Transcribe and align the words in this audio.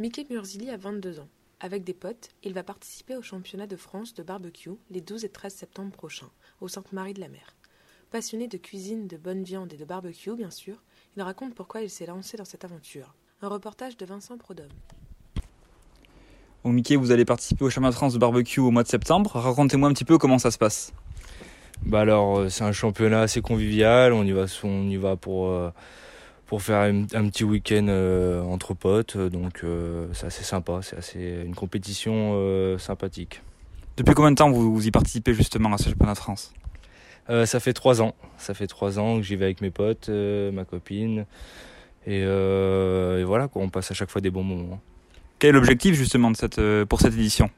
Mickey 0.00 0.24
Murzilli 0.30 0.70
a 0.70 0.76
22 0.76 1.18
ans. 1.18 1.28
Avec 1.58 1.82
des 1.82 1.92
potes, 1.92 2.28
il 2.44 2.54
va 2.54 2.62
participer 2.62 3.16
au 3.16 3.22
championnat 3.22 3.66
de 3.66 3.74
France 3.74 4.14
de 4.14 4.22
barbecue 4.22 4.70
les 4.90 5.00
12 5.00 5.24
et 5.24 5.28
13 5.28 5.52
septembre 5.52 5.90
prochains, 5.90 6.30
au 6.60 6.68
Sainte-Marie 6.68 7.14
de 7.14 7.20
la 7.20 7.26
Mer. 7.26 7.56
Passionné 8.12 8.46
de 8.46 8.58
cuisine, 8.58 9.08
de 9.08 9.16
bonne 9.16 9.42
viande 9.42 9.72
et 9.72 9.76
de 9.76 9.84
barbecue, 9.84 10.36
bien 10.36 10.52
sûr, 10.52 10.84
il 11.16 11.22
raconte 11.22 11.56
pourquoi 11.56 11.82
il 11.82 11.90
s'est 11.90 12.06
lancé 12.06 12.36
dans 12.36 12.44
cette 12.44 12.64
aventure. 12.64 13.12
Un 13.42 13.48
reportage 13.48 13.96
de 13.96 14.06
Vincent 14.06 14.38
Prodhomme. 14.38 14.68
Bon, 16.62 16.70
Mickey, 16.70 16.94
vous 16.94 17.10
allez 17.10 17.24
participer 17.24 17.64
au 17.64 17.70
championnat 17.70 17.90
de 17.90 17.96
France 17.96 18.14
de 18.14 18.20
barbecue 18.20 18.60
au 18.60 18.70
mois 18.70 18.84
de 18.84 18.88
septembre. 18.88 19.32
Racontez-moi 19.34 19.88
un 19.88 19.94
petit 19.94 20.04
peu 20.04 20.16
comment 20.16 20.38
ça 20.38 20.52
se 20.52 20.58
passe. 20.58 20.92
Bah 21.82 22.02
alors, 22.02 22.38
euh, 22.38 22.48
c'est 22.50 22.62
un 22.62 22.70
championnat 22.70 23.22
assez 23.22 23.40
convivial. 23.40 24.12
On 24.12 24.22
y 24.22 24.30
va, 24.30 24.44
on 24.62 24.88
y 24.88 24.96
va 24.96 25.16
pour, 25.16 25.48
euh, 25.48 25.70
pour 26.48 26.62
faire 26.62 26.78
un, 26.78 27.02
un 27.14 27.28
petit 27.28 27.44
week-end 27.44 27.86
euh, 27.88 28.42
entre 28.42 28.74
potes. 28.74 29.16
Donc, 29.16 29.60
euh, 29.62 30.08
c'est 30.14 30.26
assez 30.26 30.42
sympa. 30.42 30.80
C'est 30.82 30.96
assez 30.96 31.42
une 31.44 31.54
compétition 31.54 32.32
euh, 32.34 32.78
sympathique. 32.78 33.42
Depuis 33.96 34.14
combien 34.14 34.30
de 34.30 34.36
temps 34.36 34.50
vous, 34.50 34.74
vous 34.74 34.86
y 34.86 34.90
participez 34.90 35.34
justement 35.34 35.72
à 35.72 35.78
ce 35.78 35.90
championnat 35.90 36.14
de 36.14 36.18
France? 36.18 36.52
Euh, 37.28 37.44
ça 37.44 37.60
fait 37.60 37.74
trois 37.74 38.00
ans. 38.00 38.14
Ça 38.38 38.54
fait 38.54 38.66
trois 38.66 38.98
ans 38.98 39.18
que 39.18 39.22
j'y 39.22 39.36
vais 39.36 39.44
avec 39.44 39.60
mes 39.60 39.70
potes, 39.70 40.08
euh, 40.08 40.50
ma 40.50 40.64
copine. 40.64 41.26
Et, 42.06 42.22
euh, 42.24 43.20
et 43.20 43.24
voilà, 43.24 43.48
quoi, 43.48 43.62
on 43.62 43.68
passe 43.68 43.90
à 43.90 43.94
chaque 43.94 44.08
fois 44.08 44.22
des 44.22 44.30
bons 44.30 44.42
moments. 44.44 44.80
Quel 45.38 45.50
est 45.50 45.52
l'objectif 45.52 45.94
justement 45.94 46.30
de 46.30 46.36
cette, 46.36 46.58
euh, 46.58 46.86
pour 46.86 47.00
cette 47.00 47.12
édition? 47.12 47.50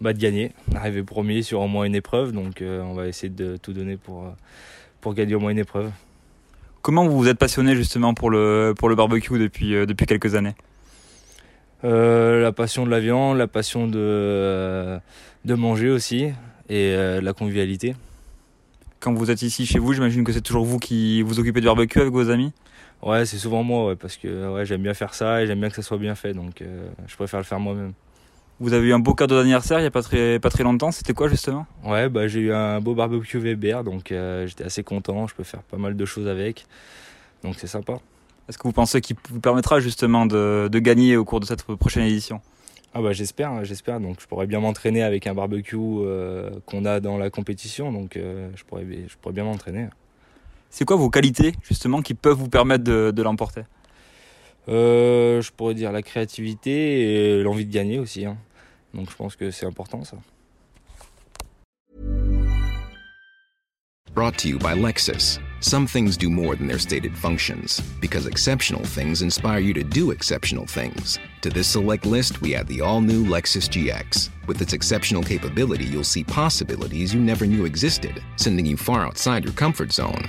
Bah, 0.00 0.14
de 0.14 0.18
gagner, 0.18 0.52
arriver 0.74 1.02
premier 1.02 1.42
sur 1.42 1.60
au 1.60 1.68
moins 1.68 1.84
une 1.84 1.94
épreuve. 1.94 2.32
Donc, 2.32 2.62
euh, 2.62 2.80
on 2.80 2.94
va 2.94 3.08
essayer 3.08 3.28
de 3.28 3.58
tout 3.58 3.74
donner 3.74 3.98
pour, 3.98 4.24
euh, 4.24 4.30
pour 5.02 5.12
gagner 5.12 5.34
au 5.34 5.40
moins 5.40 5.50
une 5.50 5.58
épreuve. 5.58 5.90
Comment 6.82 7.06
vous 7.06 7.16
vous 7.16 7.28
êtes 7.28 7.38
passionné 7.38 7.76
justement 7.76 8.12
pour 8.12 8.28
le, 8.28 8.74
pour 8.76 8.88
le 8.88 8.96
barbecue 8.96 9.38
depuis, 9.38 9.76
euh, 9.76 9.86
depuis 9.86 10.04
quelques 10.04 10.34
années? 10.34 10.56
Euh, 11.84 12.42
la 12.42 12.50
passion 12.50 12.84
de 12.84 12.90
la 12.90 12.98
viande, 12.98 13.38
la 13.38 13.46
passion 13.46 13.86
de, 13.86 13.98
euh, 13.98 14.98
de 15.44 15.54
manger 15.54 15.90
aussi 15.90 16.32
et 16.68 16.96
la 16.96 17.32
convivialité. 17.34 17.94
Quand 18.98 19.12
vous 19.12 19.30
êtes 19.30 19.42
ici 19.42 19.64
chez 19.66 19.78
vous, 19.78 19.92
j'imagine 19.92 20.24
que 20.24 20.32
c'est 20.32 20.40
toujours 20.40 20.64
vous 20.64 20.78
qui 20.78 21.22
vous 21.22 21.38
occupez 21.38 21.60
du 21.60 21.66
barbecue 21.66 22.00
avec 22.00 22.12
vos 22.12 22.30
amis? 22.30 22.52
Ouais, 23.02 23.26
c'est 23.26 23.36
souvent 23.36 23.62
moi, 23.62 23.88
ouais, 23.88 23.96
parce 23.96 24.16
que 24.16 24.52
ouais, 24.54 24.64
j'aime 24.64 24.82
bien 24.82 24.94
faire 24.94 25.12
ça 25.14 25.42
et 25.42 25.46
j'aime 25.46 25.60
bien 25.60 25.68
que 25.68 25.76
ça 25.76 25.82
soit 25.82 25.98
bien 25.98 26.14
fait, 26.14 26.32
donc 26.32 26.64
je 27.06 27.16
préfère 27.16 27.40
le 27.40 27.44
faire 27.44 27.60
moi-même. 27.60 27.92
Vous 28.62 28.74
avez 28.74 28.86
eu 28.86 28.92
un 28.92 29.00
beau 29.00 29.12
cadeau 29.14 29.36
d'anniversaire 29.38 29.80
il 29.80 29.82
n'y 29.82 29.88
a 29.88 29.90
pas 29.90 30.04
très, 30.04 30.38
pas 30.38 30.48
très 30.48 30.62
longtemps, 30.62 30.92
c'était 30.92 31.14
quoi 31.14 31.26
justement? 31.26 31.66
Ouais, 31.84 32.08
bah, 32.08 32.28
j'ai 32.28 32.38
eu 32.38 32.52
un 32.52 32.80
beau 32.80 32.94
barbecue 32.94 33.38
Weber, 33.38 33.82
donc 33.82 34.12
euh, 34.12 34.46
j'étais 34.46 34.62
assez 34.62 34.84
content, 34.84 35.26
je 35.26 35.34
peux 35.34 35.42
faire 35.42 35.64
pas 35.64 35.78
mal 35.78 35.96
de 35.96 36.04
choses 36.04 36.28
avec, 36.28 36.64
donc 37.42 37.56
c'est 37.58 37.66
sympa. 37.66 37.94
Est-ce 38.48 38.58
que 38.58 38.62
vous 38.62 38.72
pensez 38.72 39.00
qu'il 39.00 39.16
vous 39.30 39.40
permettra 39.40 39.80
justement 39.80 40.26
de, 40.26 40.68
de 40.70 40.78
gagner 40.78 41.16
au 41.16 41.24
cours 41.24 41.40
de 41.40 41.44
cette 41.44 41.64
prochaine 41.64 42.04
édition? 42.04 42.40
Ah 42.94 43.02
bah 43.02 43.12
j'espère, 43.12 43.64
j'espère, 43.64 43.98
donc 43.98 44.20
je 44.20 44.28
pourrais 44.28 44.46
bien 44.46 44.60
m'entraîner 44.60 45.02
avec 45.02 45.26
un 45.26 45.34
barbecue 45.34 45.76
euh, 45.76 46.50
qu'on 46.64 46.84
a 46.84 47.00
dans 47.00 47.18
la 47.18 47.30
compétition, 47.30 47.90
donc 47.90 48.16
euh, 48.16 48.48
je, 48.54 48.62
pourrais, 48.62 48.86
je 49.08 49.16
pourrais 49.20 49.34
bien 49.34 49.42
m'entraîner. 49.42 49.88
C'est 50.70 50.84
quoi 50.84 50.94
vos 50.94 51.10
qualités 51.10 51.52
justement 51.64 52.00
qui 52.00 52.14
peuvent 52.14 52.38
vous 52.38 52.48
permettre 52.48 52.84
de, 52.84 53.10
de 53.10 53.22
l'emporter? 53.24 53.62
Euh, 54.68 55.42
je 55.42 55.50
pourrais 55.50 55.74
dire 55.74 55.90
la 55.90 56.02
créativité 56.02 57.38
et 57.38 57.42
l'envie 57.42 57.66
de 57.66 57.72
gagner 57.72 57.98
aussi. 57.98 58.24
hein. 58.24 58.36
Donc 58.94 59.10
je 59.10 59.16
pense 59.16 59.36
que 59.36 59.50
c'est 59.50 59.66
important 59.66 60.04
ça. 60.04 60.16
Brought 64.14 64.36
to 64.38 64.48
you 64.48 64.58
by 64.58 64.74
Lexus. 64.74 65.38
Some 65.60 65.86
things 65.86 66.18
do 66.18 66.28
more 66.28 66.54
than 66.54 66.66
their 66.66 66.78
stated 66.78 67.16
functions, 67.16 67.80
because 67.98 68.26
exceptional 68.26 68.84
things 68.84 69.22
inspire 69.22 69.60
you 69.60 69.72
to 69.72 69.82
do 69.82 70.10
exceptional 70.10 70.66
things. 70.66 71.18
To 71.40 71.48
this 71.48 71.66
select 71.66 72.04
list, 72.04 72.42
we 72.42 72.54
add 72.54 72.66
the 72.66 72.82
all 72.82 73.00
new 73.00 73.24
Lexus 73.24 73.70
GX. 73.70 74.28
With 74.46 74.60
its 74.60 74.74
exceptional 74.74 75.22
capability, 75.22 75.84
you'll 75.84 76.04
see 76.04 76.24
possibilities 76.24 77.14
you 77.14 77.20
never 77.22 77.46
knew 77.46 77.64
existed, 77.64 78.22
sending 78.36 78.66
you 78.66 78.76
far 78.76 79.06
outside 79.06 79.44
your 79.44 79.54
comfort 79.54 79.92
zone. 79.92 80.28